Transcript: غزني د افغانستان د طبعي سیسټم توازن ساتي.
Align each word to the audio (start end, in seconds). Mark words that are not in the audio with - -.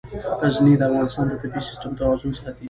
غزني 0.41 0.73
د 0.77 0.81
افغانستان 0.89 1.25
د 1.27 1.33
طبعي 1.41 1.61
سیسټم 1.69 1.91
توازن 1.99 2.31
ساتي. 2.39 2.59